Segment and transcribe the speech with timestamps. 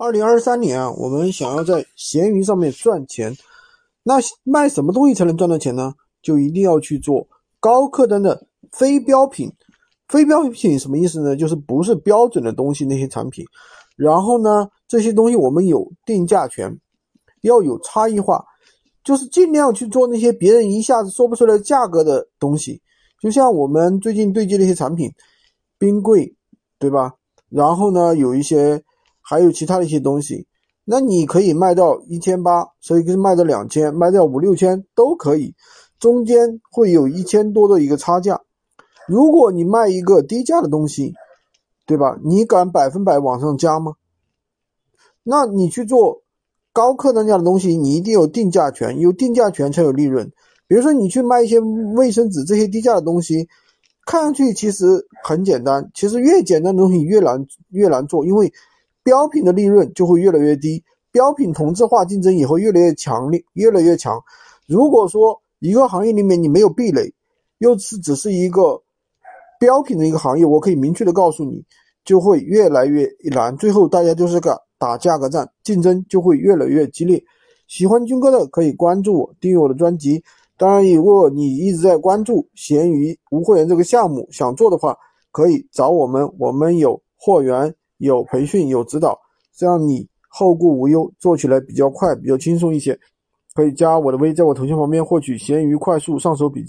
[0.00, 3.36] 二零二三年啊，我们想要在闲鱼上面赚钱，
[4.02, 5.92] 那卖什么东西才能赚到钱呢？
[6.22, 7.28] 就一定要去做
[7.60, 9.52] 高客单的非标品。
[10.08, 11.36] 非标品什么意思呢？
[11.36, 13.44] 就是不是标准的东西那些产品。
[13.94, 16.74] 然后呢，这些东西我们有定价权，
[17.42, 18.42] 要有差异化，
[19.04, 22.80] 就是尽量去做那些别人一下子说不出来价格的东西。
[23.20, 25.12] 就像我们最近对接的一些产品，
[25.78, 26.34] 冰柜，
[26.78, 27.12] 对吧？
[27.50, 28.82] 然后呢，有一些。
[29.30, 30.48] 还有其他的一些东西，
[30.84, 35.54] 那你可以卖到一千八，所以可以卖到两千，卖到五六千都可以，
[36.00, 38.40] 中间会有一千多的一个差价。
[39.06, 41.14] 如果你卖一个低价的东西，
[41.86, 42.18] 对吧？
[42.24, 43.92] 你敢百分百往上加吗？
[45.22, 46.22] 那你去做
[46.72, 50.32] 高客单价的东西，你一定有定价权，有定价权才有利润。
[50.66, 53.46] 比如说你去卖一些卫生纸这些低价的东西，
[54.04, 58.52] 看上去其实很简单，其实越简单的东西越难越难做，因为。
[59.02, 64.20] 标品的利润就会越来越低，标品同质化竞争也会越来越强烈，越来越强。
[64.66, 67.12] 如果说一个行业里面你没有壁垒，
[67.58, 68.82] 又是只是一个
[69.58, 71.64] 标品的一个行业，我可以明确的告诉你，
[72.04, 73.56] 就会越来越难。
[73.56, 77.22] 最后大家就是个打价格战，竞争就会越来越激烈。
[77.66, 80.22] 喜欢军哥的可以关注我，订阅我的专辑。
[80.56, 84.96] 当然，如果你一直在关注闲鱼无货源这个项目，想做的话，
[85.30, 87.74] 可以找我们，我们有货源。
[88.00, 89.18] 有培训有指导，
[89.54, 92.98] 这样你后顾无忧，做起来比较快，比较轻松一些。
[93.52, 96.68] 可以加我的微，在我头像旁边获取闲鱼快速上手笔记。